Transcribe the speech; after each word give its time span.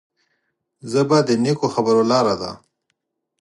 ژبه 0.91 1.17
د 1.27 1.29
نیکو 1.43 1.67
خبرو 1.75 2.01
لاره 2.11 2.35
ده 2.41 2.51